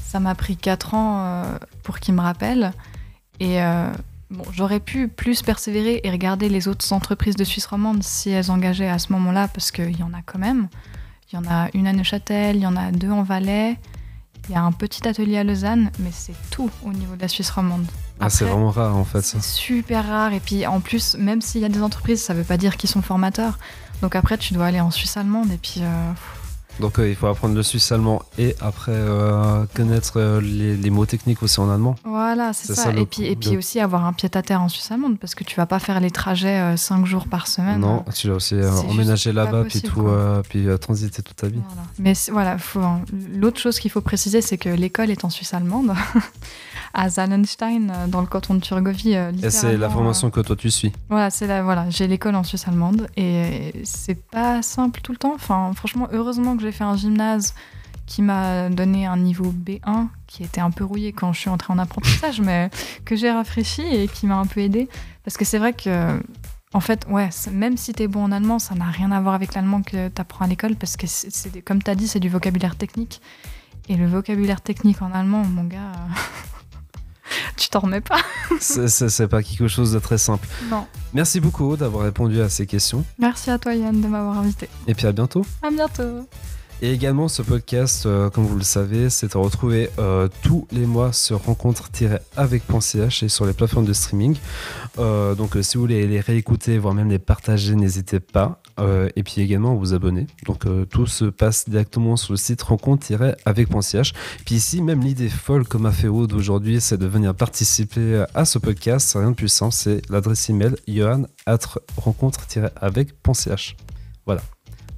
Ça 0.00 0.20
m'a 0.20 0.34
pris 0.34 0.56
4 0.56 0.94
ans 0.94 1.24
euh, 1.24 1.58
pour 1.82 1.98
qu'ils 1.98 2.14
me 2.14 2.20
rappellent. 2.20 2.72
Et 3.40 3.60
euh, 3.62 3.90
bon, 4.30 4.44
j'aurais 4.52 4.80
pu 4.80 5.08
plus 5.08 5.42
persévérer 5.42 6.00
et 6.04 6.10
regarder 6.10 6.48
les 6.48 6.68
autres 6.68 6.92
entreprises 6.92 7.36
de 7.36 7.44
Suisse 7.44 7.66
romande 7.66 8.02
si 8.02 8.30
elles 8.30 8.50
engageaient 8.50 8.88
à 8.88 8.98
ce 8.98 9.12
moment-là, 9.12 9.48
parce 9.48 9.70
qu'il 9.70 9.98
y 9.98 10.02
en 10.02 10.12
a 10.12 10.22
quand 10.24 10.38
même. 10.38 10.68
Il 11.30 11.36
y 11.36 11.38
en 11.38 11.44
a 11.50 11.68
une 11.74 11.86
à 11.86 11.92
Neuchâtel, 11.92 12.56
il 12.56 12.62
y 12.62 12.66
en 12.66 12.76
a 12.76 12.90
deux 12.90 13.10
en 13.10 13.22
Valais. 13.22 13.78
Il 14.48 14.54
y 14.54 14.56
a 14.56 14.62
un 14.62 14.72
petit 14.72 15.06
atelier 15.06 15.36
à 15.36 15.44
Lausanne, 15.44 15.90
mais 15.98 16.10
c'est 16.10 16.34
tout 16.50 16.70
au 16.82 16.92
niveau 16.92 17.16
de 17.16 17.20
la 17.20 17.28
Suisse 17.28 17.50
romande. 17.50 17.86
Ah, 18.18 18.30
c'est 18.30 18.46
vraiment 18.46 18.70
rare 18.70 18.96
en 18.96 19.04
fait. 19.04 19.20
c'est 19.20 19.42
super 19.42 20.06
rare. 20.06 20.32
Et 20.32 20.40
puis 20.40 20.66
en 20.66 20.80
plus, 20.80 21.16
même 21.18 21.42
s'il 21.42 21.60
y 21.60 21.66
a 21.66 21.68
des 21.68 21.82
entreprises, 21.82 22.22
ça 22.22 22.32
veut 22.32 22.44
pas 22.44 22.56
dire 22.56 22.78
qu'ils 22.78 22.88
sont 22.88 23.02
formateurs. 23.02 23.58
Donc 24.00 24.16
après, 24.16 24.38
tu 24.38 24.54
dois 24.54 24.66
aller 24.66 24.80
en 24.80 24.90
Suisse 24.90 25.16
allemande. 25.18 25.50
Et 25.52 25.58
puis 25.58 25.80
euh, 25.82 26.12
Donc 26.80 26.98
euh, 26.98 27.08
il 27.08 27.16
faut 27.16 27.26
apprendre 27.26 27.54
le 27.54 27.62
suisse 27.62 27.90
allemand 27.90 28.22
et 28.38 28.54
après 28.60 28.92
euh, 28.94 29.64
connaître 29.74 30.14
euh, 30.16 30.40
les, 30.40 30.76
les 30.76 30.90
mots 30.90 31.06
techniques 31.06 31.42
aussi 31.42 31.58
en 31.60 31.70
allemand. 31.70 31.96
voilà, 32.04 32.52
c'est 32.52 32.74
ça. 32.74 32.92
et 32.92 33.06
puis, 33.06 33.24
et 33.24 33.36
puis 33.36 33.56
aussi 33.56 33.80
avoir 33.80 34.06
un 34.06 34.12
pied 34.12 34.28
à 34.32 34.42
terre 34.42 34.62
en 34.62 34.68
Suisse 34.68 34.90
allemande 34.90 35.18
parce 35.18 35.34
que 35.34 35.44
tu 35.44 35.56
vas 35.56 35.66
pas 35.66 35.78
faire 35.78 36.00
les 36.00 36.10
trajets 36.10 36.76
5 36.76 37.04
jours 37.06 37.26
par 37.26 37.48
semaine. 37.48 37.80
non, 37.80 38.04
tu 38.14 38.28
dois 38.28 38.36
aussi 38.36 38.54
emménager 38.88 39.32
là-bas 39.32 39.64
puis 39.64 39.82
tout, 39.82 40.06
puis 40.48 40.66
transiter 40.80 41.22
toute 41.22 41.36
ta 41.36 41.48
vie. 41.48 41.60
Voilà. 41.66 41.82
Mais 41.98 42.12
voilà, 42.30 42.56
l'autre 43.34 43.58
chose 43.58 43.78
qu'il 43.78 43.90
faut 43.90 44.00
préciser, 44.00 44.40
c'est 44.40 44.58
que 44.58 44.68
l'école 44.68 45.10
est 45.10 45.24
en 45.24 45.30
Suisse 45.30 45.54
allemande, 45.54 45.94
à 46.94 47.08
Zallenstein, 47.08 47.92
dans 48.08 48.20
le 48.20 48.26
canton 48.26 48.54
de 48.54 48.60
Turgovie. 48.60 49.14
Et 49.14 49.50
c'est 49.50 49.76
la 49.76 49.90
formation 49.90 50.30
que 50.30 50.40
toi 50.40 50.56
tu 50.56 50.70
suis. 50.70 50.92
Voilà, 51.08 51.30
c'est 51.30 51.48
voilà, 51.62 51.88
j'ai 51.90 52.06
l'école 52.06 52.36
en 52.36 52.44
Suisse 52.44 52.68
allemande 52.68 53.08
et 53.16 53.72
c'est 53.84 54.20
pas 54.20 54.62
simple 54.62 55.00
tout 55.00 55.12
le 55.12 55.18
temps. 55.18 55.34
Enfin, 55.34 55.72
franchement, 55.74 56.08
heureusement 56.12 56.56
que 56.56 56.62
j'ai 56.68 56.76
fait 56.76 56.84
un 56.84 56.96
gymnase 56.96 57.54
qui 58.04 58.20
m'a 58.20 58.68
donné 58.68 59.06
un 59.06 59.16
niveau 59.16 59.52
B1 59.52 60.08
qui 60.26 60.42
était 60.42 60.60
un 60.60 60.70
peu 60.70 60.84
rouillé 60.84 61.12
quand 61.12 61.32
je 61.32 61.40
suis 61.40 61.48
entrée 61.50 61.72
en 61.72 61.78
apprentissage, 61.78 62.40
mais 62.42 62.70
que 63.06 63.16
j'ai 63.16 63.30
rafraîchi 63.30 63.82
et 63.82 64.06
qui 64.08 64.26
m'a 64.26 64.36
un 64.36 64.44
peu 64.46 64.60
aidé. 64.60 64.88
Parce 65.24 65.38
que 65.38 65.44
c'est 65.46 65.58
vrai 65.58 65.72
que, 65.72 66.20
en 66.74 66.80
fait, 66.80 67.06
ouais, 67.08 67.30
même 67.52 67.78
si 67.78 67.92
t'es 67.94 68.06
bon 68.06 68.24
en 68.24 68.32
allemand, 68.32 68.58
ça 68.58 68.74
n'a 68.74 68.86
rien 68.86 69.10
à 69.12 69.20
voir 69.20 69.34
avec 69.34 69.54
l'allemand 69.54 69.80
que 69.82 70.08
t'apprends 70.08 70.44
à 70.44 70.48
l'école 70.48 70.76
parce 70.76 70.96
que, 70.98 71.06
c'est, 71.06 71.62
comme 71.62 71.82
t'as 71.82 71.94
dit, 71.94 72.06
c'est 72.06 72.20
du 72.20 72.28
vocabulaire 72.28 72.76
technique. 72.76 73.22
Et 73.88 73.96
le 73.96 74.06
vocabulaire 74.06 74.60
technique 74.60 75.00
en 75.00 75.10
allemand, 75.12 75.44
mon 75.44 75.64
gars, 75.64 75.78
euh, 75.78 77.30
tu 77.56 77.70
t'en 77.70 77.80
remets 77.80 78.02
pas. 78.02 78.20
C'est 78.60 79.28
pas 79.28 79.42
quelque 79.42 79.68
chose 79.68 79.92
de 79.92 79.98
très 79.98 80.18
simple. 80.18 80.46
Non. 80.70 80.86
Merci 81.14 81.40
beaucoup 81.40 81.74
d'avoir 81.76 82.04
répondu 82.04 82.40
à 82.42 82.50
ces 82.50 82.66
questions 82.66 83.04
Merci 83.18 83.50
à 83.50 83.58
toi, 83.58 83.74
Yann, 83.74 83.98
de 83.98 84.06
m'avoir 84.06 84.38
invité. 84.38 84.68
et 84.86 84.94
puis 84.94 85.06
à 85.06 85.12
bientôt. 85.12 85.44
À 85.62 85.70
bientôt. 85.70 86.26
Et 86.80 86.92
également, 86.92 87.26
ce 87.26 87.42
podcast, 87.42 88.06
euh, 88.06 88.30
comme 88.30 88.44
vous 88.44 88.56
le 88.56 88.62
savez, 88.62 89.10
c'est 89.10 89.34
à 89.34 89.40
retrouver 89.40 89.90
euh, 89.98 90.28
tous 90.42 90.68
les 90.70 90.86
mois 90.86 91.12
sur 91.12 91.42
rencontre-avec.ch 91.44 93.22
et 93.24 93.28
sur 93.28 93.46
les 93.46 93.52
plateformes 93.52 93.84
de 93.84 93.92
streaming. 93.92 94.36
Euh, 95.00 95.34
donc, 95.34 95.56
si 95.60 95.76
vous 95.76 95.82
voulez 95.82 96.06
les 96.06 96.20
réécouter, 96.20 96.78
voire 96.78 96.94
même 96.94 97.08
les 97.08 97.18
partager, 97.18 97.74
n'hésitez 97.74 98.20
pas. 98.20 98.62
Et 99.16 99.24
puis 99.24 99.40
également, 99.40 99.74
vous 99.74 99.92
abonner. 99.92 100.28
Donc, 100.46 100.64
tout 100.88 101.08
se 101.08 101.24
passe 101.24 101.68
directement 101.68 102.16
sur 102.16 102.32
le 102.32 102.36
site 102.36 102.62
rencontre-avec.ch. 102.62 104.12
Puis 104.46 104.54
ici, 104.54 104.82
même 104.82 105.00
l'idée 105.00 105.28
folle 105.28 105.66
comme 105.66 105.84
a 105.84 105.90
fait 105.90 106.06
Aude 106.06 106.32
aujourd'hui, 106.32 106.80
c'est 106.80 106.96
de 106.96 107.06
venir 107.06 107.34
participer 107.34 108.24
à 108.34 108.44
ce 108.44 108.60
podcast. 108.60 109.16
Rien 109.18 109.32
de 109.32 109.46
simple, 109.48 109.74
c'est 109.74 110.00
l'adresse 110.08 110.48
email 110.48 110.76
johan 110.86 111.24
rencontre-avec.ch. 111.96 113.76
Voilà. 114.24 114.42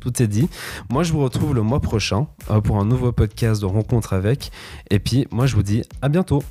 Tout 0.00 0.22
est 0.22 0.26
dit. 0.26 0.48
Moi, 0.90 1.02
je 1.02 1.12
vous 1.12 1.22
retrouve 1.22 1.54
le 1.54 1.62
mois 1.62 1.80
prochain 1.80 2.26
euh, 2.50 2.60
pour 2.60 2.78
un 2.78 2.84
nouveau 2.84 3.12
podcast 3.12 3.60
de 3.60 3.66
rencontre 3.66 4.12
avec. 4.12 4.50
Et 4.90 4.98
puis, 4.98 5.26
moi, 5.30 5.46
je 5.46 5.54
vous 5.54 5.62
dis 5.62 5.82
à 6.02 6.08
bientôt. 6.08 6.42